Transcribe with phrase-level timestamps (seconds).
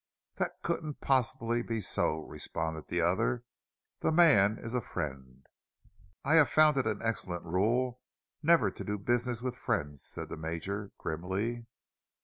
[0.37, 3.43] "That couldn't possibly be so," responded the other.
[3.99, 5.45] "The man is a friend—"
[6.25, 8.01] "I've found it an excellent rule
[8.41, 11.67] never to do business with friends," said the Major, grimly.